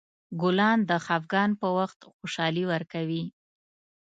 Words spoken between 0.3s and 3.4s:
ګلان د خفګان په وخت خوشحالي ورکوي.